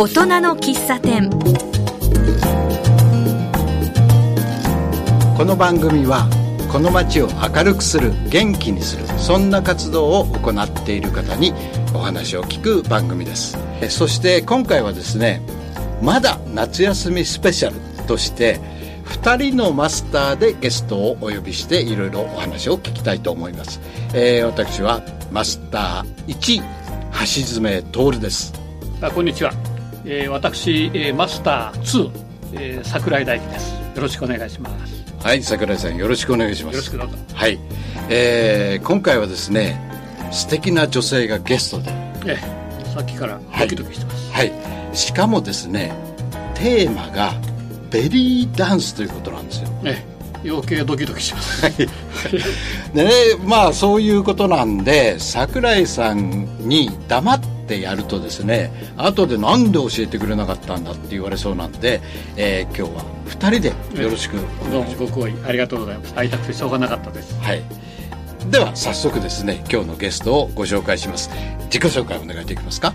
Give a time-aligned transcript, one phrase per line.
[0.00, 1.28] 大人の喫茶店。
[5.36, 6.26] この番組は
[6.72, 11.52] この街を明るくする元気にするそんな活動を行っている方に
[11.92, 13.58] お話を聞く番組です。
[13.82, 15.42] えそして今回はですね
[16.00, 18.58] まだ夏休みスペシャルとして
[19.04, 23.78] 2人のマスターでゲストをお呼びしていろいろお話を聞きたいと思います、
[24.14, 26.62] えー私はマスター1
[27.42, 28.54] 橋爪徹です。
[29.02, 29.52] あこんにちは、
[30.04, 32.10] えー私、えーマスター2、
[32.54, 33.72] えー桜井大樹です。
[33.74, 35.04] よろしくお願いします。
[35.22, 36.74] はい桜井さんよろしくお願いします。
[36.74, 37.16] よろしくどうぞ。
[37.34, 37.58] はい、
[38.08, 39.80] えー今回はですね
[40.32, 41.90] 素敵な女性がゲストで。
[42.26, 42.60] えー
[42.94, 44.52] さっきからドキドキしてます、はい。
[44.92, 45.92] しかもですね
[46.54, 47.32] テーマが
[47.90, 49.68] ベリーダンスということなんですよ。
[49.84, 50.10] えー
[50.42, 51.70] 余計ドキドキします。
[51.76, 51.86] で
[52.94, 53.10] ね
[53.44, 62.00] まあそういうことなんで桜井さんに黙ってやるとですね後でなんで教えてくれなかったんだって言われそうなんで、
[62.36, 63.60] えー今日は2人
[63.94, 66.14] でよろしくおどうも願いしますご好意ありがとうございます。
[66.14, 67.38] 会いたくてしょうがなかったです。
[67.40, 67.62] はい。
[68.50, 71.30] では早速ですね今日のゲストをご紹介します。
[71.66, 72.92] 自己紹介お願いできますか？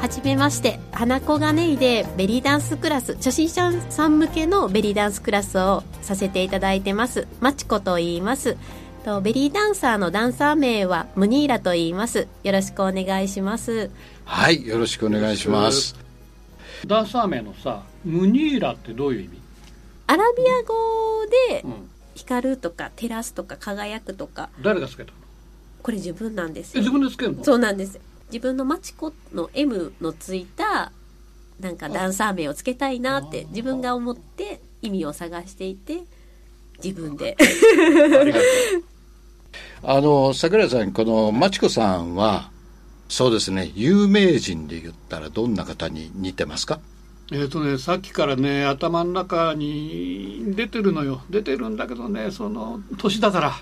[0.00, 7.26] はじめまして、花子がネイでベリーダンスクラス、初心者さん向けのベリーダンスクラスをさせていただいてます。
[7.40, 8.56] まちこと言います。
[9.08, 12.28] とベリーダンサーのダンサー名はムニーラと言います。
[12.42, 13.90] よろしくお願いします。
[14.26, 15.96] はいよろしくお願いします。
[16.86, 19.40] ダンサー名のさムニーラってどういう意味、
[20.08, 20.74] アラビア語
[21.50, 25.16] でうん、光るとか照らすとか輝くとか、誰がつけたの？
[25.82, 26.80] これ自分なんですよ。
[26.80, 26.90] え自。
[26.90, 27.42] 分でつけるの？
[27.42, 27.98] そうなんです。
[28.30, 30.92] 自分のマチコの M のついた
[31.60, 36.00] なんかダンサー名をつけたいなって自分が思って意味を探していて
[36.84, 37.38] 自分で
[39.82, 42.50] あの桜井さんこのマチコさんは
[43.08, 46.80] そうですね有名人で言ったらどんな方に似てますか？
[47.30, 51.22] うえっ、とねさっきからね頭の中に出てるのよ。
[51.30, 53.52] 出てるんだけどねその年だから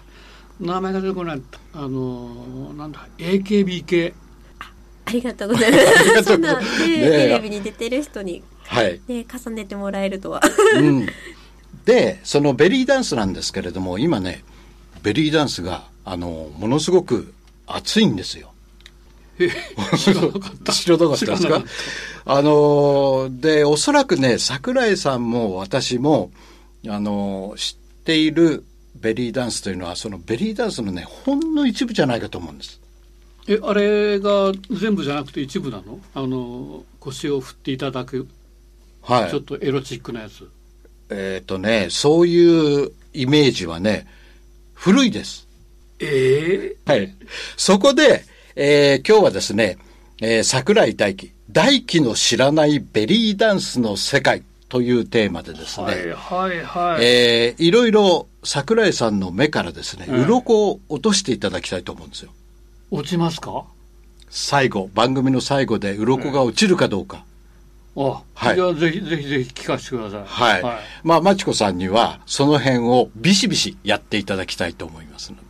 [0.60, 1.42] 名前が出てこない。
[1.74, 4.14] あのなんだ AKB 系。
[5.06, 6.24] ありがとうございます。
[6.24, 10.40] そんな、テレビに出てる人に、はい、ね、重ねてもらえるとは。
[10.78, 11.06] うん、
[11.84, 14.42] でそのベリーダンスなんですけれども今ね
[15.06, 17.32] ベリーダンスがあのものすごく
[17.64, 18.52] 熱いんですよ。
[19.38, 19.48] え
[19.96, 20.72] 知らなかった。
[20.74, 21.62] 知らなかったですか？
[22.24, 26.32] あのでおそらくね桜井さんも私も
[26.88, 28.64] あの知っている
[28.96, 32.80] ベリーダンスというのはそのベリーダンスのねほんの一部じゃないかと思うんです。
[33.46, 36.00] えあれが全部じゃなくて一部なの？
[36.14, 38.26] あの腰を振っていただく、
[39.02, 39.30] はい。
[39.30, 40.50] ちょっとエロチックなやつ。
[41.10, 44.08] えっ、とねそういうイメージはね
[44.76, 45.48] 古いです
[45.98, 47.14] ええはい。
[47.56, 49.78] そこで、えー今日はですね、
[50.20, 62.30] えー桜井大輝、大輝の知らないベリーダンスの世界というテーマでですね、はいはいはい、えーいろいろ桜井さんの目からですね、うん鱗を落としていただきたいと思うんですよ。
[62.90, 63.64] 落ちますか？
[64.28, 67.24] 最後、番組の最後で鱗が落ちるかどうか。
[67.96, 68.56] あ、はい。
[68.56, 70.22] じゃあぜひぜひぜひ聞かせてください。
[70.26, 70.62] はい。
[70.62, 70.78] はい。
[71.02, 75.42] まあ、まちこさんには、その辺をビシビシやっていただきたいと思いますので、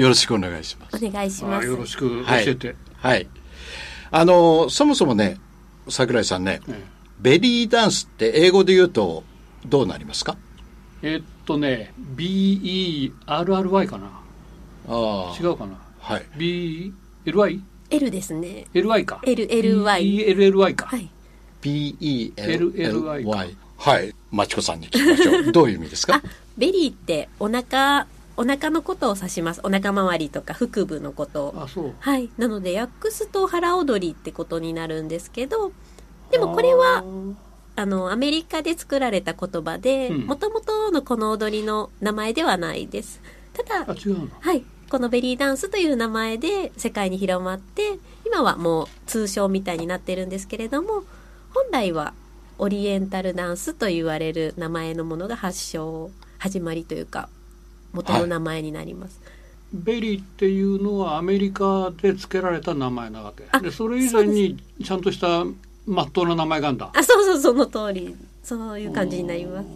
[0.00, 1.04] よろしくお願いします。
[1.04, 1.64] お願いします。
[1.64, 3.26] あよろしく教はいえて、はい。
[4.10, 5.38] あの、そもそもね、
[5.88, 6.84] 桜井さんね、え
[7.18, 9.24] ベリーダンスって英語で言うと
[9.64, 10.36] どうなりますか？
[11.02, 14.06] ええっとね BERRY かな。
[14.88, 15.36] ああ。
[15.40, 15.78] 違うかな。
[15.98, 16.26] はい。
[16.36, 17.60] BLY?
[17.88, 18.66] L ですね。
[18.74, 19.20] LY か。
[19.24, 21.08] LLY ELLY か、はい
[21.66, 23.56] B-E-L-L-Y。
[23.78, 24.14] はい。
[24.30, 25.52] まちこさんに聞きましょう。
[25.52, 26.14] どういう意味ですか？
[26.14, 26.22] あ
[26.56, 28.06] ベリーってお腹
[28.36, 32.30] お腹のことを指しますお腹周りとか腹部のことをあそうはい。
[32.38, 35.72] なので、訳すと腹踊りってことになるんですけど、
[36.30, 37.02] でもこれは、
[37.74, 43.20] あの、アメリカで作られた言葉で、うんもともとのこの踊りの名前ではないです。
[43.52, 44.64] ただ、はい。
[44.88, 51.02] このベリーダンスという名前で世界に広まって、今はもう通称みたいになってるんですけれども、
[51.56, 52.12] 本来は
[52.58, 57.30] オリエンタルダンスと言われる名前のものが発祥、始まりというか、
[57.94, 59.22] 元の名前になります。
[59.72, 65.44] ベリーっていうのはアメリカで付けられた名前なわけあでそれ以前にちゃんとした
[65.86, 68.14] まっとうな名前があるんだあ、そうそう、その通り。
[68.42, 69.66] そういう感じになります。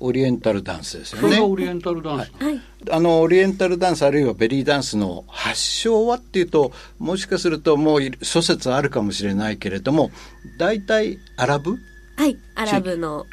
[0.00, 1.64] オリエンタルダンスですよそれがオね。
[1.64, 2.32] リエンタルダンス。
[2.42, 2.60] はい。
[2.90, 10.10] あの、オリエンタルダンスあるいはベリーダンスの発祥はっていうと、もしかするともう諸説あるかもしれないけれども、
[10.58, 11.76] 大体アラブ？
[12.16, 12.38] はい。
[12.54, 13.26] アラブの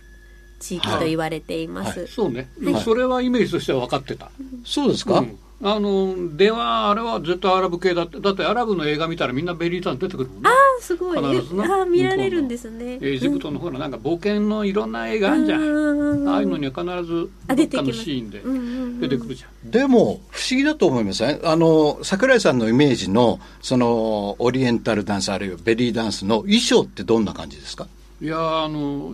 [0.59, 1.99] 地域と言われています。
[1.99, 2.07] はい。
[2.07, 2.83] そうね、はい。
[2.83, 4.31] それはイメージとしては分かってた、
[4.65, 10.49] そうですか、うんあのではあれは絶対アラブ系だってだってアラブの映画見たらみんなベリーダンス出てくるもんね。
[10.49, 11.33] ああすごい。
[11.37, 11.63] 必ずな。
[11.63, 12.99] あー見られるんですね。
[13.01, 15.61] エジプトのほらなんか冒険のいろんな映画あんじゃん。
[15.61, 18.99] うんああいうのには必ずあどっかのシーンでうんうんうん。
[18.99, 19.71] 出てくるじゃん。
[19.71, 21.25] でも不思議だと思います。
[21.25, 27.87] ねあの桜井さんのイメージのそのオリエンタルダンスあるいはベリーダンスの衣装ってどんな感じですか？
[28.21, 29.13] いやあの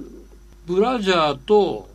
[0.65, 1.87] ブラジャーと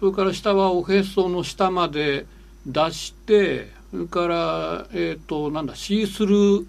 [0.00, 2.26] それから下はおへその下まで
[2.66, 6.66] 出してそれからえっ、となんだシースルー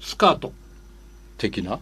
[0.00, 0.52] スカート。
[1.38, 1.78] 的な？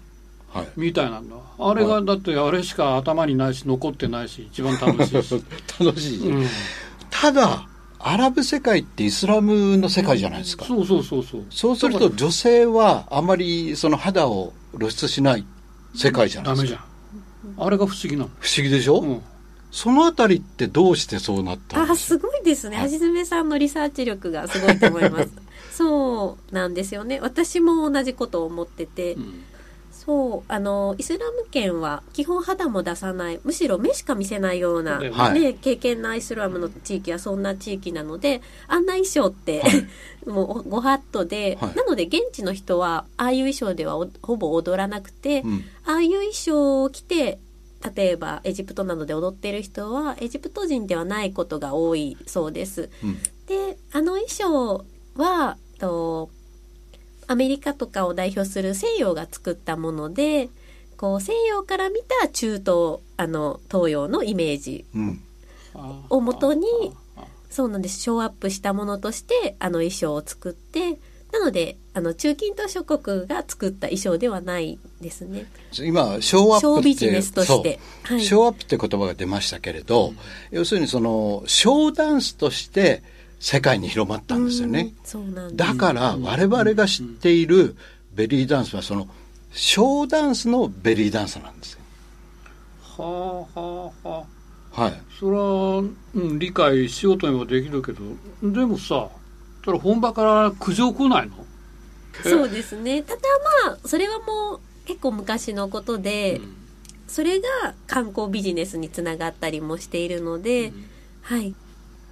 [0.49, 0.69] はい。
[0.77, 5.43] みたいなんだあれがだってあれしか頭にないし残ってないし一番楽しいし、
[5.81, 6.47] 楽しい、うん、
[7.11, 7.67] ただ
[7.99, 11.45] アラブ世界ってイスラムの世界じゃないですか、そうそうそうそう。
[11.51, 15.45] そうすると女性はあまりその肌を露出しない
[15.95, 16.77] 世界じゃないですか。
[16.77, 16.85] ダメ
[17.49, 17.67] じゃん。
[17.67, 19.23] あれが不思議なの、不思議でしょ、うん、
[19.77, 22.79] そのあたりってどうしてそうなったんあすすごいですね。
[22.79, 22.93] はい。
[22.93, 25.29] 橋爪さんのリサーチ力がすごいと思います。
[25.71, 27.21] そうなんですよね。
[27.21, 29.45] 私も同じことを思ってて、うん。
[29.93, 33.41] そうあのイスラム圏は基本肌も出さない。
[33.45, 35.11] むしろ目しか見せないような、ね。
[35.11, 35.41] はい。
[35.41, 39.63] ね、経験なイスラムの地域はそんな地域なのであんな衣装って、
[40.25, 41.75] もうご法度で、はい。
[41.77, 45.65] なので現地の人はああいう衣装ではおほぼ踊らなくて、うん。
[45.85, 47.41] ああいう衣装を着て
[47.95, 52.91] 例えばエジプトなどで踊ってる人はエジプト人ではないことが多いそうです。
[53.03, 53.19] うん。
[53.47, 54.85] であの衣装
[55.17, 56.31] はと
[57.27, 60.49] アメリカとかを代表する西洋が作ったもので
[60.97, 64.85] こう西洋から見た中東あの東洋のイメージ
[66.09, 66.67] をもとに
[67.17, 68.01] ああそうなんです。
[68.01, 70.99] ショーアップしたものとしてあの衣装を作って
[71.33, 75.47] なのであの中近東諸国が作った衣装ではないですね。
[75.79, 77.81] 今ショーアップってショービジネスとして。
[78.03, 78.21] はい。
[78.21, 80.13] ショーアップって言葉が出ましたけれど、
[80.51, 83.03] 要するにそのショーダンスとして
[83.41, 84.81] 世界に広まったんですよね。
[84.81, 84.95] うん。
[85.05, 85.71] そうなんです。
[85.71, 87.77] だから我々が知っている
[88.13, 89.09] ベリーダンスはその
[89.53, 91.81] ショーダンスのベリーダンスなんですよ。
[92.99, 94.27] はあはあは
[94.75, 94.83] あ。
[94.83, 94.93] はい。
[95.19, 95.83] それは、
[96.15, 98.03] うん、理解しようと思えばできるけど
[98.43, 99.09] でもさ
[99.65, 101.46] それ本場から苦情来ないの？
[102.23, 103.03] そうですね。
[103.03, 103.21] ただ
[103.67, 106.57] まあそれはもう結構昔のことで、うん。
[107.09, 110.73] それが観光ビジネスにつながったりもしているので、
[111.23, 111.55] はい。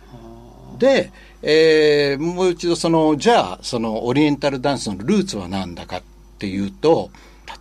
[0.09, 1.12] はで、
[1.43, 6.03] えーもう一度そのじゃあそのオリエンタルダンスのルーツは何だかっ
[6.39, 7.11] ていうと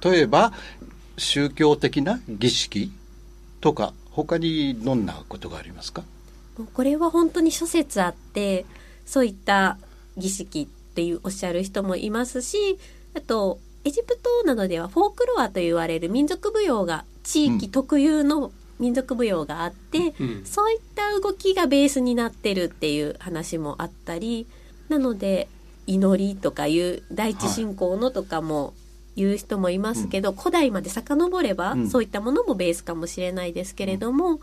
[0.03, 0.53] 例えば
[1.17, 2.91] 宗教的な儀式
[3.61, 6.03] とか他にどんなことがありますか？
[6.57, 8.65] もうこれは本当に諸説あって
[9.07, 9.79] そういった
[10.17, 12.77] 儀式っていうおっしゃる人もいますし
[13.15, 20.45] あとエジプトなどではフォークロアと言われる民族舞踊が地域特有の民族舞踊があって、うん。
[20.45, 24.47] そういった動きがベースになってるっていう話もあったり
[24.89, 25.47] なので
[25.87, 28.73] 祈りとかいう第一信仰のとかも
[29.15, 31.89] 言う人もいますけど、古代まで遡れば、うん。
[31.89, 34.39] そういったものもベースかもしれないですけれども、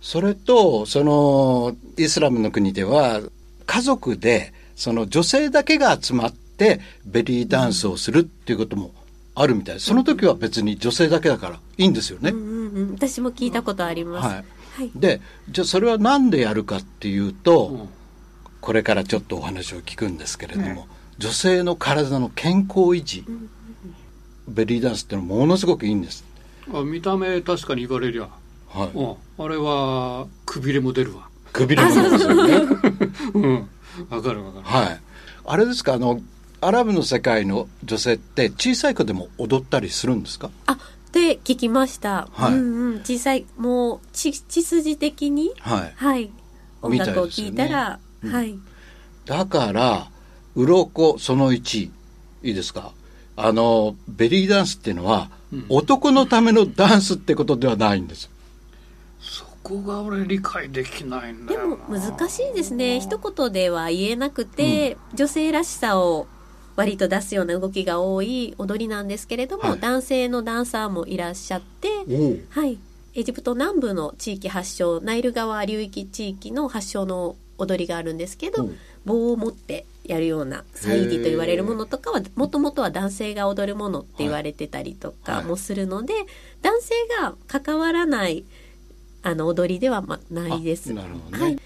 [0.00, 3.20] それとそのイスラムの国では
[3.66, 8.94] 家族でその女性だけが集まってベリーダンスをするっていうことも
[9.34, 9.80] あるみたい。
[9.80, 12.30] その時は別に女性だけだからいいんですよね。
[12.30, 14.28] うんうんうん、私も聞いたことあります。
[14.28, 14.36] はい。
[14.36, 14.90] はい。
[14.94, 15.20] で
[15.50, 17.88] じゃあそれは何でやるかっていうと、うん
[18.66, 20.86] これからちょっとお話を聞くんですけれども、ね
[21.18, 23.24] 女性の体の健康維持、
[24.48, 26.24] ベリーダンスっていうのはものすごくいいんです。
[26.74, 28.28] あ見た目確かに言われりゃ、
[28.68, 31.28] はい、うん、あれはくびれも出るわ。
[31.52, 32.54] くびれもですよね。
[33.32, 33.68] うん
[34.10, 35.00] わかるわかる、はい。
[35.44, 36.20] あれですか、あの、
[36.60, 40.50] アラブの世界の女性って小さい子でも踊ったりするんですか？
[40.66, 40.78] あっ
[41.12, 42.28] て聞きました。
[42.32, 42.52] はい。
[42.54, 45.52] うんうん、小さいもう血血筋的に？
[45.60, 45.92] はい。
[45.94, 46.30] はい。
[46.82, 48.32] 音楽を聴いたら、うん。
[48.32, 48.58] はい。
[49.26, 50.10] だから、
[50.54, 51.90] 鱗その1、い
[52.42, 52.92] いですか？
[53.36, 55.66] あの、ベリーダンスっていうのは、うん。
[55.68, 58.30] 男のためのダンスってことではないんです。
[59.68, 63.00] そこが俺理解できないんだでも難しいですね。
[63.00, 66.26] 一言では言えなくて、女性らしさを
[66.76, 69.80] 割と出すような動きが多い踊りなんですけれども、はい。
[69.80, 71.88] 男性のダンサーもいらっしゃって、
[72.50, 72.78] はい、
[73.14, 78.76] エジプト南部の地域発祥ナイル川流域地域の発祥の踊りがあるんですけど、うん。
[79.06, 85.42] 棒を持ってやるようなサイディと言われるものとかはもともとは男性が踊るものって言われてたりとはい。
[85.42, 86.12] かもするので、
[86.60, 88.44] 男性が関わらない
[89.26, 90.92] あの踊りではまないです。
[90.92, 91.44] あなるほどね。
[91.44, 91.58] はい。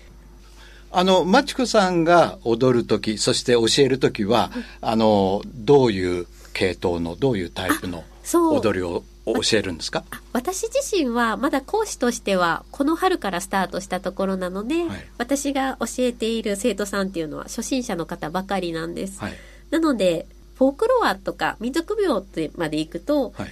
[0.92, 4.50] あの、マチコさんが踊るとき、そして教えるときは、
[4.80, 8.02] あの、どういう系統の、どういうタイプの
[8.32, 10.02] 踊りをを教えるんですか？
[10.32, 15.06] 私自身はまだ講師としてはこの春からスタートしたところなので、はい。
[15.18, 19.20] 私が教えている生徒さんっていうのは初心者の方ばかりなんです。
[19.20, 19.34] はい。
[19.70, 20.26] なので、
[20.56, 23.48] フォークロアとか民族病ってまで行くと、はい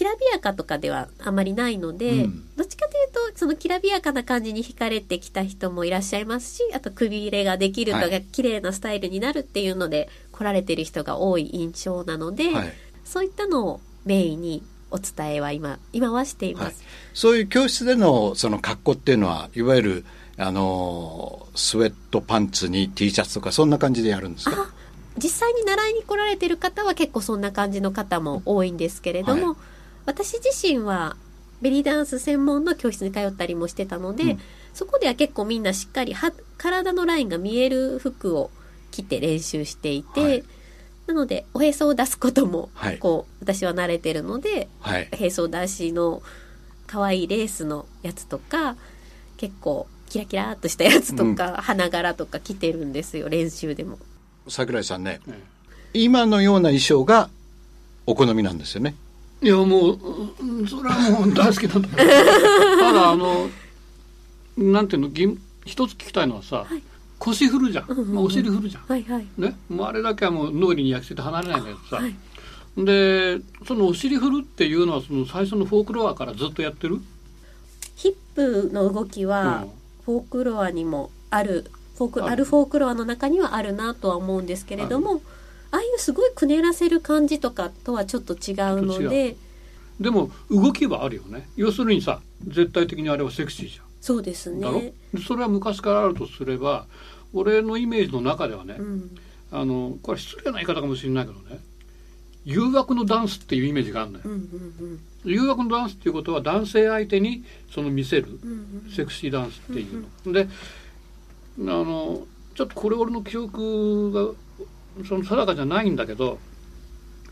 [0.00, 2.48] きらびやかとかではあまりないので、うん。
[2.56, 8.24] どっちかというと、そのきらびやかな感じに惹かれてきた人もいらっしゃいますし、あとくびれができるとか、はい。
[8.32, 12.72] 綺麗なスタイルになるっていうので来られてる人が多い印象なので、はい。
[13.04, 16.64] そういったのをメインにお伝えは今、今はしています。
[16.64, 16.74] はい、
[17.12, 20.04] そういう教室でのその格好っていうのはいわゆる
[20.38, 24.62] あのスウェットパンツに T シャツとかそんな感じでやるんですか？
[24.62, 24.72] あ
[25.18, 29.56] 実際に習いに来られてる方は結構そんな感じの方も多いんですけれども、はい
[30.06, 31.16] 私自身は
[31.60, 34.40] ベリーダンス専門の教室に通ったりもしてたので、うん。
[34.72, 38.50] そこでは結構みんなしっかりは体のラインが見える服を
[38.90, 40.44] 着て練習していて、はい。
[41.06, 42.98] なのでおへそを出すこともはい。
[42.98, 45.08] こう、私は慣れてるのではい。
[45.12, 46.22] へそ出しの
[46.86, 48.76] 可愛いレースのやつとか
[49.36, 53.98] 結構キラキラっとしたやつとか、花柄とか着てるんですよ練習でも。
[54.48, 55.40] 桜井さんねえ
[55.92, 57.30] 今のような衣装が
[58.06, 58.94] お好みなんですよね。
[58.96, 59.09] え
[59.42, 59.98] いやもう
[60.40, 62.10] うんそれはもう大好きなんだけど
[62.78, 63.48] ただあの
[64.58, 66.66] なんていうのぎ一つ聞きたいのはさ、
[67.18, 68.14] 腰振るじゃん、うんうんうん。
[68.14, 69.26] まあ、お尻振るじゃん、はいはい。
[69.38, 72.14] ね、もうあれだけはもう脳裏に焼き付いて離れないんだけどさ、はい。
[72.76, 77.00] でそのお尻振るっていうのはその最初のフォークロアからずっとやってる？
[77.96, 79.70] ヒップの動きはうん。
[80.04, 82.44] フォークロアにもある、フォークある。
[82.44, 85.20] フォークロアの中にはあるなとは思うんですけれども、
[86.00, 89.36] すごいくねらせる感じとかとはちょっと違うので、
[90.00, 91.48] でも動きはあるよね。
[91.56, 93.84] 要するにさ絶対的にあれはセクシーじゃん。
[94.00, 94.94] そうですね。
[95.12, 96.86] でそれは昔からあるとすれば
[97.34, 99.10] 俺のイメージの中ではね、うん、
[99.52, 101.60] あのこれ失礼な言い方かもしれないけどね
[102.44, 104.24] 誘惑のダンスっていうイメージがあるのよ。
[104.24, 108.50] うん、うん、誘惑のダンスっていうことは男性相手にその見せるうん、
[108.86, 110.48] うん、セクシーダンスっていうの、で
[111.58, 114.32] あのちょっとこれ俺の記憶が
[115.06, 116.38] その定かじゃないんだけど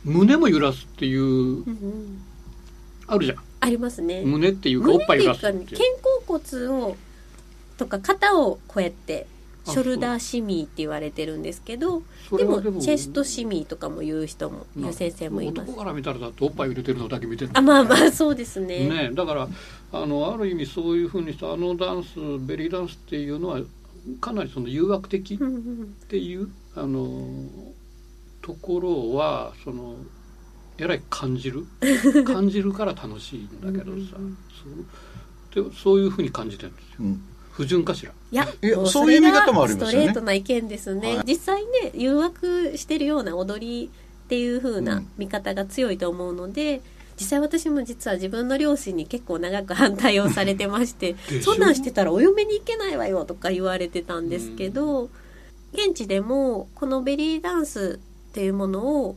[0.05, 1.65] 胸も揺らすっていう。
[3.07, 3.39] あるじゃん。
[3.61, 4.23] ありますね。
[4.25, 5.81] 胸っていうかおっぱい揺らす胸っていう。
[6.27, 6.97] 肩甲骨を
[7.77, 9.27] とか肩をこうやって
[9.67, 15.71] あショルダーシミーって言われてるんですけどでもチェストシミーとかも言う人も言う先生もいます。
[15.71, 18.89] 男から見たらだっておっぱい入れてるのだけ見てるあまあまあそうですね。
[18.89, 19.49] ねだから
[19.93, 23.61] あのある意味そういうふうにしたあのダンスベリーダンスっていうのは
[24.21, 25.39] かなりその誘惑的っ
[26.09, 27.49] ていうあの
[28.43, 29.97] ところはその
[30.79, 31.67] えらい感じる。
[32.25, 34.17] 感じるから楽しいんだけどさ。
[34.19, 34.39] うん
[35.55, 35.71] そう。
[35.71, 36.95] でそういうふうに感じてるんですよ。
[37.01, 37.23] うん。
[37.51, 38.13] 不純かしら。
[38.31, 38.47] いや
[38.87, 39.91] そういう見方もありますよね。
[39.91, 41.25] ストレートな意見ですね、はい。
[41.27, 45.09] 実際ね誘惑してるような踊りっていう風うなん。
[45.19, 46.83] 見方が強いと思うので、
[47.19, 55.11] 実際私も実は自分の両親に結構長く反対をされてましてそんなんしてたらお嫁に行けないわよとか言われてたんですけど、
[55.73, 59.17] 現地でもこのベリーダンスっていうものを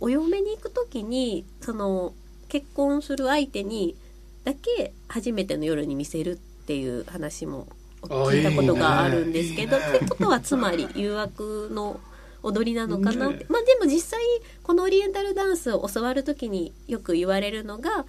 [0.00, 2.14] お嫁に行く時にその
[2.48, 3.96] 結婚する相手に
[4.44, 7.66] だけ初めての夜に見せるっていう話も
[8.02, 9.98] 聞いたことがあるんですけどあいいね。
[9.98, 12.00] ってことはつまり誘惑の
[12.42, 13.28] 踊りなのかな？
[13.28, 14.20] って、ねまあでも実際
[14.62, 18.04] このオリエンタルダンスを教わる時によく言われるのがやっ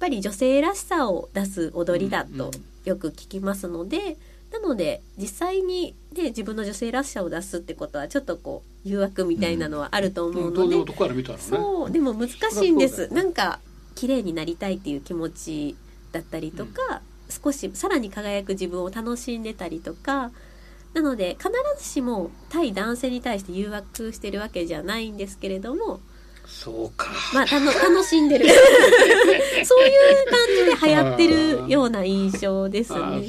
[0.00, 2.50] ぱり女性らしさを出す踊りだと
[2.84, 4.16] よく聞きますので、
[4.52, 11.44] なので実際に、ね、自分の女性らしさを出すってことはちょっとこう誘惑みたいなのはあると思うので、当然男から見たらね。
[11.44, 13.60] そうでも難しいんです、そりゃそうだよなんか
[13.94, 15.76] 綺麗になりたいっていう気持ち
[16.12, 20.30] だったりとか、少しさらに輝く自分を楽しんでたりとか
[20.94, 26.00] なので必ずしも対男性に対して誘惑してるわけじゃないんですけれども
[26.46, 28.46] そうかまあたの 楽しんでる
[29.64, 33.28] そういう感じで流行ってるような印象ですね。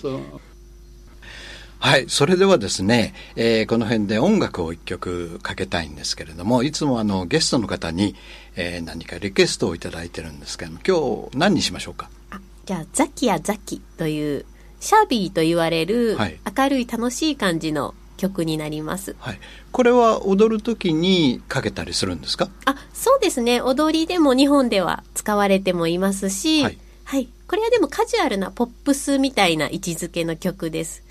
[1.81, 2.05] はい。
[2.09, 8.15] それではですね、えーこの辺で音楽を一曲かけたいんですけれども、いつもあの、ゲストの方に、
[8.57, 12.09] えー何かリクエストをいただいてるんですけども、今日何にしましょうか？
[12.31, 14.45] あじゃあザキやザキという
[14.79, 19.15] シャービーと言われるはい明るい楽しい感じの曲になります。
[19.19, 19.39] はい。
[19.71, 22.50] これは踊るときにかけたりするんですか？
[22.65, 23.62] あ、そうですね。
[23.62, 27.29] 踊りでも日本では使われてもいますし、はいはい。
[27.48, 31.03] これはでもカジュアルなポップスみたいな位置づけの曲です。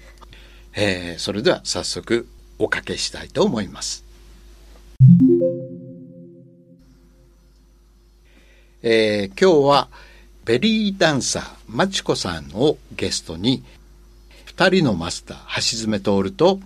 [0.74, 4.04] えーそれでは早速おかけしたいと思います。
[8.82, 9.88] えー今日は
[10.48, 13.62] ベリーダンサーまちこさんをゲストに
[14.46, 16.58] 二人のマスター橋爪徹と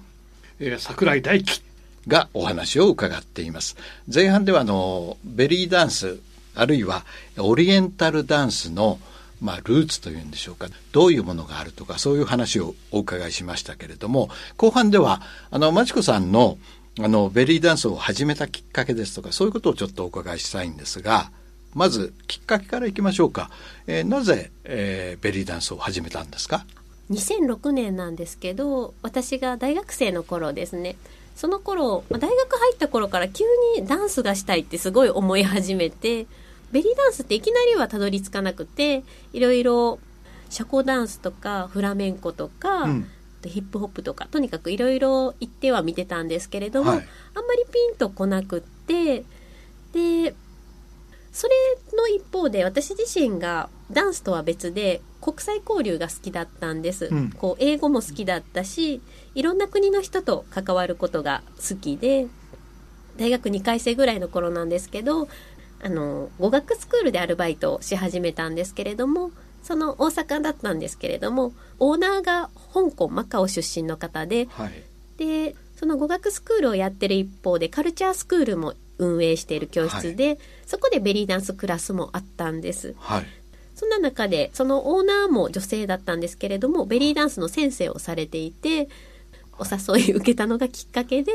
[0.61, 1.63] えー桜井大樹
[2.07, 3.77] がお話を伺っています。
[4.07, 6.21] 前半ではあのベリーダンス
[6.55, 7.05] あるいは
[7.39, 9.01] オリエンタルダンスの
[9.41, 15.21] まあ、ルーツというんでしょうかどういうものがあるとかそういう話をお伺いしましたけれども後半では
[15.51, 16.59] あのマチコさんの
[17.01, 21.33] あのベリーダンスを始めたきっかけですとかそういうことをちょっとお伺いしたいんですが
[21.75, 23.51] まずきっかけからいきましょうか、
[23.87, 26.67] えー、なぜ、えー、ベリーダンスを始めたんですか
[27.11, 30.97] ？2006年なんですけど私が大学生の頃ですね。
[31.37, 33.45] その頃大学入った頃から急
[33.79, 36.27] にダンスがしたいってすごい思い始めて
[36.73, 39.03] ベリーダンスっていきなりはたどり着かなくて
[39.33, 39.99] いろいろ
[40.51, 43.07] 社交ダンスとかフラメンコとか、うん、
[43.45, 49.25] ヒップホップとかとにかくいろいろ行っては見てたんですけれども、はい、あんまりピンとこなくって
[49.93, 50.35] で
[51.33, 51.55] それ
[51.97, 59.01] の一方で私自身がダンスとは別で国際交流が好きだったんです、うん、こう英語も好きだったし
[59.35, 62.27] いろんな国の人と関わることが好きで
[63.17, 65.29] 大学2回生ぐらいの頃なんですけど
[65.83, 69.31] あの語学スクールでアルバイトをし始めたんですけれども
[69.63, 74.73] その大阪だったんですけれどもオーナーが香港マカオ出身の方で、はい、
[75.17, 82.95] でその語学スクールをやってる一方でカルチャースクールも運営している教室で、はい、そこでベリーダンスクラスもあったんです。
[82.99, 83.27] はい、
[83.75, 88.89] そんな中でそのオーナーも女性だったんですけれどもベリーダンスの先生をされていて
[89.59, 91.33] お誘い受けたのがきっかけで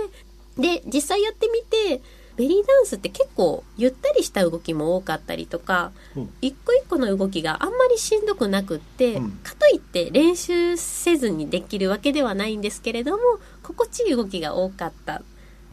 [0.58, 2.02] で実際やってみて
[2.38, 13.24] ベリーダンスって結構ゆったりした動きも多かったりとか、うん、一個一個の動きがあんまりしんどくなくって、うん、かといって練習せずにできるわけではないんですけれども
[13.64, 15.24] 心地いい動きが多かった。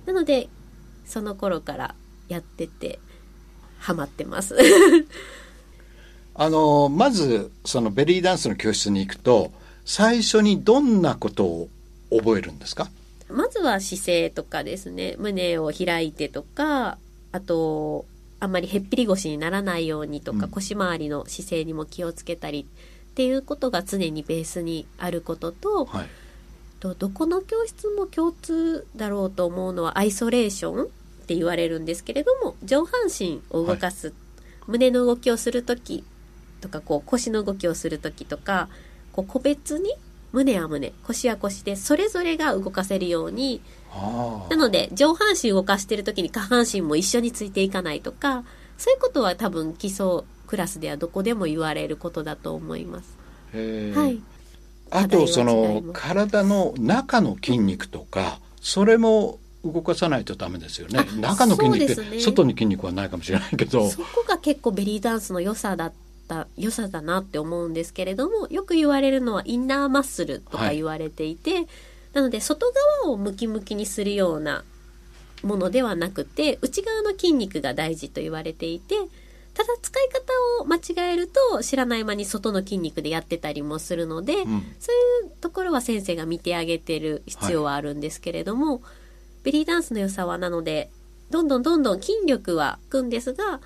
[0.06, 0.48] なので
[1.06, 1.94] その頃から
[2.28, 2.98] やってて
[3.78, 4.56] ハマってます。
[6.36, 9.52] あのまずそのベリーダンスの教室に行くと
[9.84, 11.68] 最初にどんなことを
[12.10, 12.90] 覚えるんですか？
[13.28, 15.14] まずは姿勢とかですね。
[15.18, 16.98] 胸を開いてとか
[17.32, 18.04] あと
[18.40, 22.66] あんまりへっぴり腰にならないようにとか、うん、腰回りの姿勢にも気をつけたり
[23.10, 26.08] っていうことが常にベースにあることと、はい、
[26.84, 30.86] とどこの教室も共通だろうと思うのはアイソレーションっ
[31.26, 34.16] て言われるんですけれども上半身を動かす、はい、
[34.66, 36.04] 胸の動きをする時
[36.60, 38.68] とかこう腰の動きをする時とか
[39.12, 39.94] こう個別に
[40.32, 43.62] 胸は胸腰は腰でそれぞれが動かせるように
[44.50, 48.44] なので上半身動かしてる時に下半身も一緒についていかないとか
[48.76, 53.16] そういうことは多分基礎クラスではどこでも言われることだと思います。
[53.54, 54.20] はい、
[54.90, 61.04] あとその体の中の筋肉とかそれも動かさないとダメですよね。
[61.20, 63.90] 中の筋肉って、外に筋肉はないかもしれないけど。
[63.90, 65.92] そこが結構ベリーダンスの良さだっ
[66.28, 71.66] た良さだなって思うんですけれどもよく言われるのはインナーマッスルとか言われていて、はい、
[72.14, 74.64] なので外側をムキムキにするような
[75.42, 78.94] ものではなくて内側の筋肉が大事と言われていて
[79.54, 88.82] ただ使い方を間違えると知らない間に外の筋肉でやってたりもするので、うん、そういうところは先生が見てあげてる必要はあるんですけれども、はい、
[89.44, 90.90] ベリーダンスの良さはなので
[91.30, 93.60] どんどんどんどん筋力はくんですが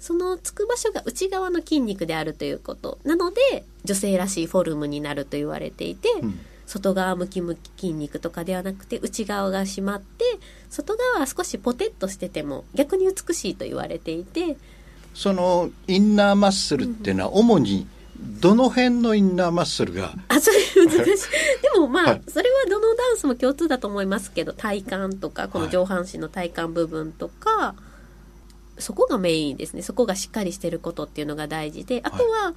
[0.00, 2.98] そのつく場所が内側の筋肉であるということ。
[3.04, 10.24] なので女性らしいフォルムになると言われていて、うん、外側ムキムキ筋肉とかではなくて内側が締まって
[10.70, 14.56] 外側は少しポテッとしてても逆に美しいと言われていて
[15.14, 17.86] そのインナーマッスルっていうのは主に
[18.40, 21.04] どの辺のインナーマッスルがあそれ難しい。
[21.62, 27.92] でもまあ、はい、それはどのダンスも共通だと思いますけど体幹とかこの上半身の体幹部分とか、はい
[28.78, 29.82] そこがメインですね。
[29.82, 32.54] そこがしっかりしてることっていうのが大事であとは、は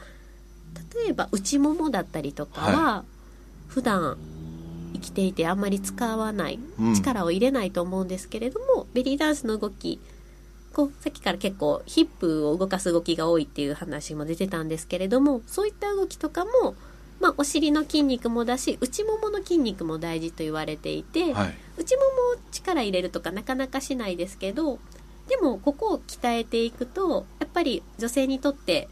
[1.01, 4.17] い、例えば内ももだったりとかは、はい、普段
[4.93, 9.99] 生きていてあんまり使わない、うん、力を入れないと思うんですけれどもベリーダンスの動き
[10.75, 16.75] こうさっきから結構ヒップを動かす動きが多いっていう話も出てたんですけれどもそういった動きとかも、
[17.21, 22.07] まあ、お尻の筋肉もだし内ももの筋肉も大事と言われていて、はい、内もも
[22.51, 24.77] 力入れるとかなかなかしないですけど
[25.29, 28.89] でもここを鍛えていくとやっぱり女性にとって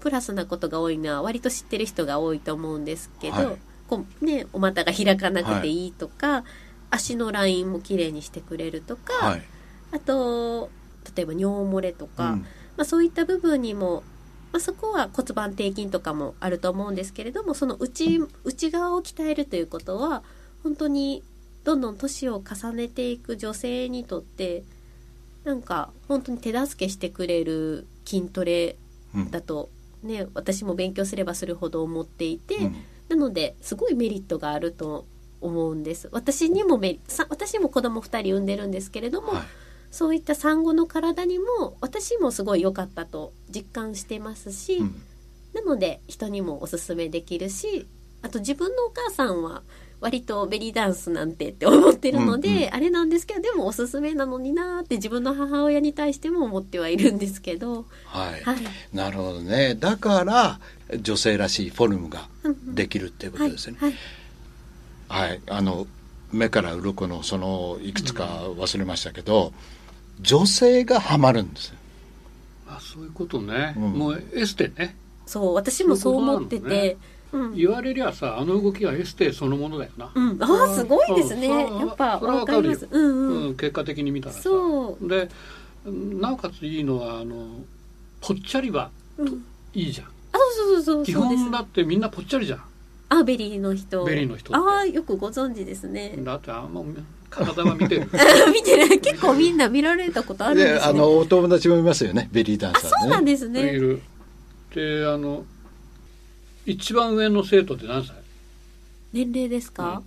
[0.00, 3.56] プラスなことが多いのは割と知ってる人が多いと思うんですけど、はい、
[3.88, 5.88] こうね、お股が開かなくてい。
[5.88, 6.42] いとか、はい、
[6.92, 9.42] 足のラインもきれいにしてくれるとか、はい、
[9.92, 10.70] あと
[11.16, 12.46] 例えば尿漏れとか、うん、ま
[12.82, 14.02] あ、そういった部分にも、
[14.52, 20.22] まあ、そこは骨盤底筋とかもあると思うんですけれどもその内内側を鍛えるということは
[20.62, 21.22] 本当に
[21.64, 24.62] どんどん年を重ねていく女性にとって
[25.44, 28.76] なんか本当に手助けしてくれる筋トレ
[29.30, 29.68] だと
[30.02, 32.76] ね、うん、私も勉強すればするほど思っていて、うん、
[33.08, 35.06] なのですごいメリットがあると
[35.40, 36.08] 思うんです。
[36.12, 39.42] 私にもめさ私も子供2人産んでるんですけれども、はい、
[39.96, 45.02] そういった産後の体にも私もすごい良かったと実感してますし、うん。
[45.54, 47.86] なので人にもおすすめできるし
[48.20, 49.62] あと自分のお母さんは
[50.00, 52.74] 割とベリーダンスなんてって思ってるので、うんうん。
[52.74, 57.86] あれなんですけどでもおすすめなのになーって自分の母親に対しても思ってはいるんですけど。
[58.04, 58.56] はい、はい。
[58.92, 59.74] なるほどね。
[59.74, 60.60] だから
[61.00, 62.74] 女性らしいフォルムがうんうん。
[62.74, 63.94] できるっていうことですよね、はい。
[65.08, 65.86] はい、あの
[66.32, 68.24] 目から鱗のそのいくつか
[68.56, 69.54] 忘れましたけど、
[70.20, 71.76] 女性がハマるんですよ。
[72.68, 73.82] あそういうことね、うん。
[73.92, 74.96] もうエステね。
[75.26, 76.92] そう私もそう思ってて。
[76.92, 77.06] うん
[77.54, 81.48] 言われりゃさあの動きはエステそのものだよな、うん、ああすごいですね。
[81.48, 81.86] うん。
[81.86, 82.88] やっぱそれはわかります。
[82.90, 83.56] うんうん、うん。
[83.56, 84.42] 結果的に見たらさ。
[84.42, 85.08] そう。
[85.08, 85.28] で
[85.84, 87.48] なおかついいのはあの
[88.20, 89.44] ぽっちゃりはうん。
[89.74, 90.06] いいじゃん。
[90.06, 90.10] あ
[90.56, 91.28] そうそうそう基そう。
[91.28, 92.62] です本だってみんなぽっちゃりじゃん。
[93.08, 94.04] あベリーの人。
[94.04, 94.70] ベリーの人って。
[94.70, 96.14] ああよくご存知ですね。
[96.18, 96.82] だってあんま
[97.36, 98.08] 体は見てる。
[98.52, 99.00] 見てない。
[99.00, 100.80] 結構みんな見られたことあるんですね。
[100.80, 104.00] あのお友達もいますよねベリーダンあサーねそうなんですいねる。
[104.74, 105.44] であの
[106.64, 108.16] 一番上の生徒って何歳？
[109.12, 110.02] 年齢ですか、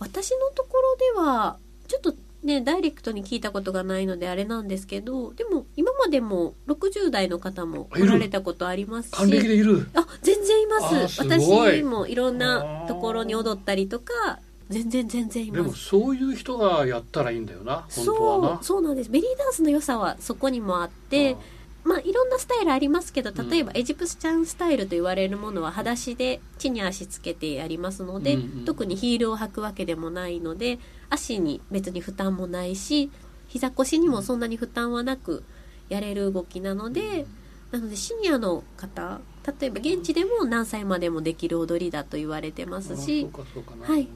[0.00, 0.06] うん。
[0.06, 1.56] 私のところでは
[1.88, 9.88] ちょっとねダイレクトに聞いたことがないのであれなんですけどでも今までも60代の方も来られたことあります還暦しでいる。
[9.94, 11.14] あ全然います。
[11.14, 11.78] すごい。
[11.78, 14.38] 私もいろんなところに踊ったりとか
[14.70, 18.62] 全然全然いでもますそういう人がやったらいいんだよな本当そうはな。
[18.62, 19.10] そうなんです。
[19.10, 21.36] ベリーダンスの良さはそこにもあって
[21.84, 28.64] まあいろんなスタイルありますけど例えばうんエジプスチャンスタイルと言われるものは裸足で地に足つけてやりますので、うんうん。
[28.64, 30.78] 特にヒールを履くわけでもないので
[31.10, 33.10] 足に別に負担もないし
[33.48, 35.44] 膝腰にもそんなに負担はなく
[35.90, 37.26] やれる動きなので
[37.70, 39.20] なのでシニアの方
[39.60, 43.86] 例えば現地でも何歳までもできる踊りだと言われてますあしそうかそうかな。
[43.86, 44.08] はい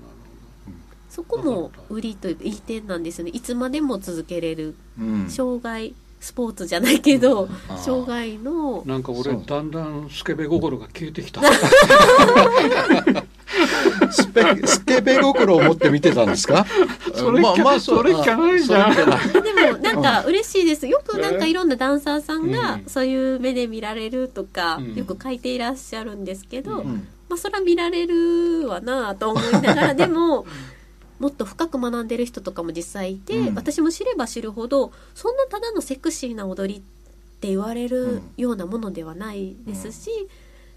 [1.19, 3.33] そこも売りというかいい点なんですよね。
[3.35, 5.27] いつまでも続けれるうん。
[5.29, 7.49] 障害スポーツじゃないけど
[7.85, 11.41] 障害のなんか俺だんだんスケベ心が消えてきた。
[14.13, 16.65] スペスケベ心を持って見てたんですか？
[17.15, 18.95] それうそれ聞かないじゃん。
[18.95, 19.73] それ聞かない。
[19.73, 20.87] でもなんか嬉しいです。
[20.87, 22.85] よくなんかいろんなダンサーさんがうん。
[22.87, 24.95] そういう目で見られるとかうん。
[24.95, 27.07] よく書いていらっしゃるんですけど、うん。
[27.29, 30.47] まあそれは見られるわなと思いながらでも
[31.19, 33.55] もっと深く学んでる人とかも実際いて、うん。
[33.55, 36.83] 私も知れば知るほどそんなただのセクシーな踊りっ
[37.41, 40.11] て言われるようなものではないですし、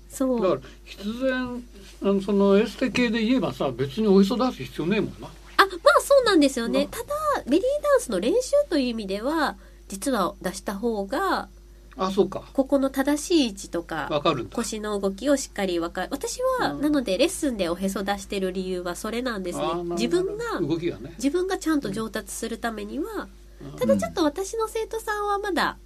[0.09, 0.41] そう。
[0.41, 1.63] だから必然
[2.03, 5.27] あのそのエステ系で言えばさ別におへそ出す必要ねえもんな。
[5.57, 5.65] あま
[5.97, 6.83] あそうなんですよね。
[6.83, 6.87] うん。
[6.89, 7.05] ただ
[7.45, 9.55] ベリーダンスの練習という意味では
[9.87, 11.49] 実は出した方が
[11.97, 12.43] あそうか。
[12.53, 14.55] ここの正しい位置とかわかるんだ。
[14.55, 16.07] 腰の動きをしっかり分かる。
[16.11, 16.81] 私は、うん。
[16.81, 19.65] なのでレッスンでおへそ出してる理由はそれなんですね。
[19.65, 19.95] あーなるほど。
[19.95, 21.13] 自分が動きがね。
[21.17, 23.27] 自分がちゃんと上達するためには
[23.77, 25.77] ただちょっと私の生徒さんはまだ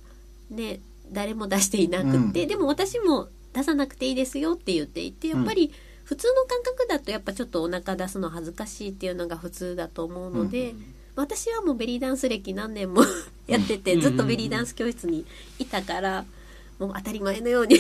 [0.49, 0.79] ね
[1.11, 2.47] 誰も出していなくって、うん。
[2.47, 10.75] でも私も出さなくていいですよって言っていてやっぱり普通の感覚だとやっぱちょっとお腹出すの恥ずかしいっていうのが普通だと思うので、
[11.15, 13.01] 私はもうベリーダンス歴何年も
[13.47, 14.01] やってて、うん。
[14.01, 15.25] ずっとベリーダンス教室に
[15.59, 16.25] いたから
[16.79, 17.77] もう当たり前のように。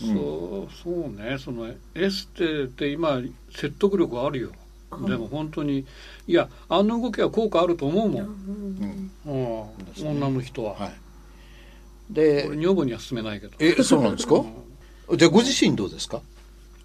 [0.00, 1.36] そうそうね。
[1.38, 4.50] そのエステって今説得力あるよ。
[5.06, 5.84] でも本当に
[6.26, 8.24] いやあの動きは効果あると思うもん、
[9.26, 10.94] うんうん女の人は、はい。
[12.10, 13.52] で俺女房には勧めないけど。
[13.58, 14.42] えそうなんですか？
[15.08, 15.18] うん。
[15.18, 16.22] じゃあご自身どうですか？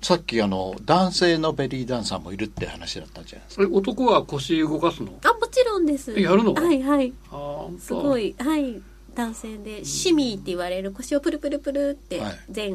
[0.04, 3.64] さっきあの男性のベリーダンサーもいるって話だったじゃないですか。
[3.64, 5.14] え男は腰動かすの？
[5.24, 6.14] あもちろんです。
[6.18, 6.54] えやるの？
[6.54, 7.14] はいはい。
[7.32, 8.82] あーすごいはい。
[9.16, 12.40] 男性でシミーって言われる腰をプルプルプルってはい。
[12.54, 12.74] 前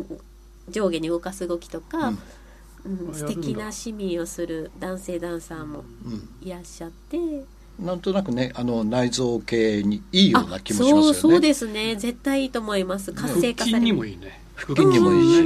[0.71, 2.05] 上下に動かす動きとか、うん。
[2.05, 2.17] あや
[2.85, 3.19] るんだ。
[3.19, 6.29] 素敵なシミーをする男性ダンサーもうん。
[6.41, 7.19] いらっしゃって、
[7.79, 11.03] なんとなくねあの内臓系にいいような気もしますよね。
[11.03, 11.95] そうそうですね。
[11.97, 13.13] 絶対いいと思います。
[13.13, 13.81] 活性化される。
[13.81, 14.41] 腹筋にもいいね。
[14.55, 15.43] 腹筋にもいいし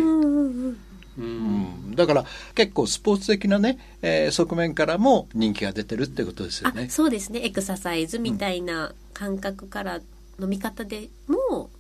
[1.19, 1.25] うん。
[1.25, 6.89] うんうんうんううんん、だから結構スポーツ的なね、えー側面からも人気が出てるってことですよあね。
[6.89, 7.45] そうですね。
[7.45, 10.01] エクササイズみたいな感覚から
[10.39, 11.71] の見方でも、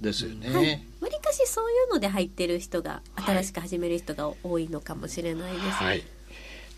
[0.00, 0.50] ですよね。
[0.50, 0.82] はい。
[1.00, 6.02] わりかしそういうので入ってる人が新しく始める人が多いのかもしれないです、はい。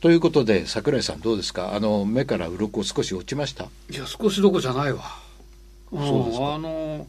[0.00, 1.74] ということで桜井さんどうですか？
[1.74, 3.64] あの目から鱗少し落ちました？
[3.90, 5.02] いや少しどころじゃないわ。
[5.90, 6.54] うんそうですか。
[6.54, 7.06] あの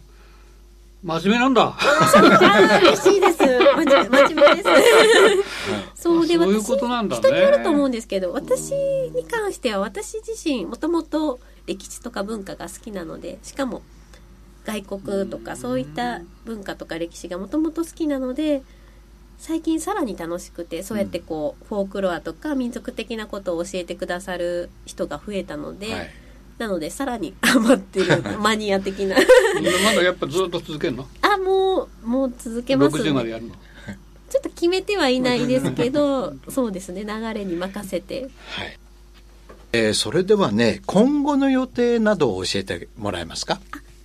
[1.01, 1.75] 真面目なんだ。
[2.81, 3.38] 嬉しいです。
[3.38, 4.63] 真面目で
[5.95, 5.95] す。
[5.95, 7.21] そうでそういう私ことなんだね。
[7.21, 13.81] 人によると思うんですけど私に関しては私自身もともと歴史とか文化が好きなのでしかも
[14.65, 18.62] 外国とかそういった文化とか歴史がもともと好きなので
[19.38, 26.09] 最近さらに楽しくてそうやってこうフォークロアとか民族的なことを教えてくださる人が増えたので、はい
[26.60, 29.15] なのでさらに 余ってる マニア的な。
[29.15, 31.08] まだやっぱずっと続けるの？
[31.22, 33.56] あもうもう続けます、60までやるの？
[34.30, 37.04] ちょっと決めてはいないですけどそうですね。
[37.04, 38.30] 流れに任せて。
[38.50, 38.78] はい。
[39.72, 43.60] えーそれではね今後の予定などを教えてもらえますか？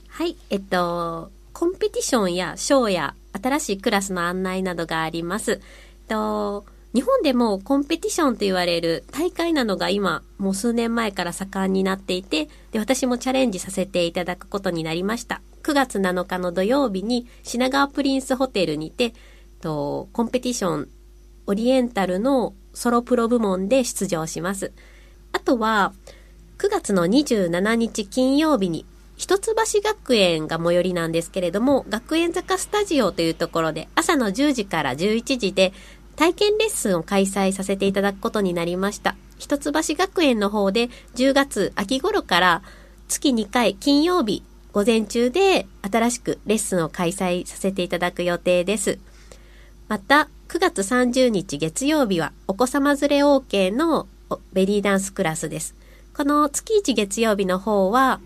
[0.08, 5.52] はい、えっと、コンペティションやショーや新しいクラスの案内などがあります。
[5.52, 5.60] えっ
[6.08, 15.42] と、日本でもコンペティションと言われる大会などが今、もう数年前から盛んになっていて、で、私もチャレンジさせていただくことになりました。
[15.64, 19.12] 9月7日の土曜日に品川プリンスホテルにて、
[19.60, 20.88] と、コンペティション
[21.46, 24.70] オリエンタルのソロプロ部門で出場します。
[25.32, 25.92] あとは、
[26.58, 29.52] 9月の27日金曜日に、一橋
[29.82, 35.72] 学園が最寄りなんですけれども、学園坂スタジオというところで、朝の10時から11時で、
[36.16, 39.16] 体験レッスンを開催させていただくことになりました。
[39.38, 42.62] 一橋学園の方で、10月秋頃から
[43.08, 48.98] 月2回金曜日午前中で新しくレッスンを開催させていただく予定です。
[49.88, 54.06] また、9月30日月曜日はお子様連れ OK の
[54.52, 55.74] ベリーダンスクラスです。
[56.16, 58.20] この月1月曜日の方は、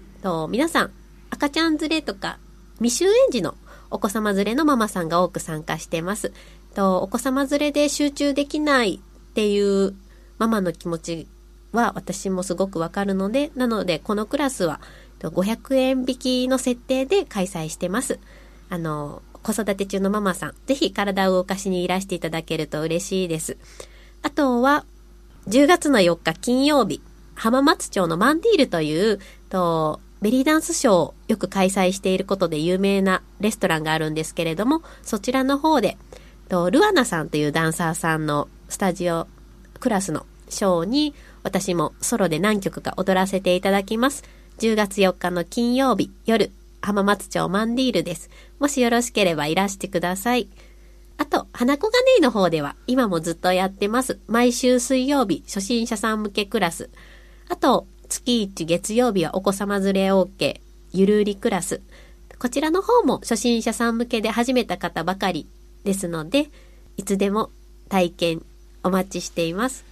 [0.51, 0.91] 皆さん、
[1.31, 2.39] 赤ちゃん連れとか、
[2.81, 3.55] 未就園児の
[3.91, 6.33] お子様連れのママさんが多く参加してます。
[6.75, 9.95] とお子様連れで集中できないっていう
[10.39, 11.27] ママの気持ち
[11.73, 14.81] は私もすごくわかるので、なのでこのクラスは
[15.21, 18.19] 500円引きの設定で開催してます。
[18.71, 23.57] あの、子育て中のママさん、ぜひ体を動かしにいらしていただけると嬉しいです。
[24.23, 24.85] あとは、
[25.49, 27.01] 10月の4日金曜日、
[27.35, 35.97] 浜松町のマンディールという、と、ベリーダンスショーをよく開催していることで有名なレストランがあるんですけれども、そちらの方で、
[36.49, 39.27] とルアナさんというダンサーさんのスタジオ
[39.81, 44.25] クラスのショーに私もソロで何曲か踊らせていただきます。
[44.59, 48.31] 10月4日の金曜日夜、浜松町マンディールです。
[48.59, 50.49] もしよろしければいらしてください。
[51.19, 54.19] あと、花子がねいの方では今もずっとやってます。
[54.27, 56.91] 毎週水曜日、初心者さん向けクラス。
[57.49, 60.61] あと、月1月曜日はお子様連れ OK、
[60.93, 61.83] ゆるうりクラス。
[62.39, 65.49] こちらの方も初心者さん向けで始めた方ばかり
[65.89, 66.51] ですので、
[66.99, 67.49] いつでも
[67.89, 68.43] 体験
[68.85, 69.87] お待ちしています。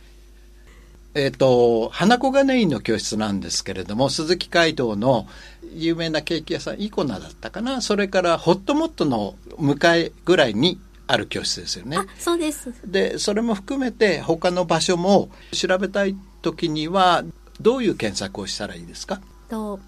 [1.14, 5.26] えっ、と、花子金井の教室なんですけれども、鈴木街道の
[5.74, 7.80] 有名なケーキ屋さん、イコナだったかな？
[7.80, 11.96] それから、ホットモットの向かいぐらいにある教室ですよね。
[11.96, 12.74] あ、そうです。
[12.84, 17.24] で、それも含めて、他の場所も調べたい時には、
[17.58, 19.22] どういう検索をしたらいいですか？
[19.48, 19.80] と、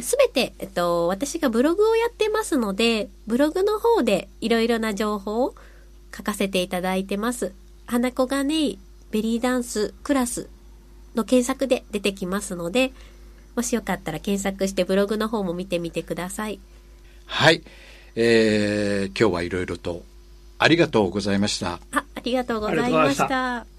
[0.00, 5.54] すべて、えっと、私がブログをやってますので、ブログの方でいろいろな情報を
[6.14, 7.52] 書かせていただいてます。
[7.86, 8.76] 花子がね
[9.10, 10.48] ベリーダンスクラス
[11.14, 12.92] の検索で出てきますので、
[13.54, 16.58] もしよかったら検索してブログの方も見てみてください。
[17.26, 17.62] はい。
[18.16, 20.02] えー、今日はいろいろと
[20.58, 21.80] ありがとうございました。
[21.92, 23.73] あ、ありがとうございました。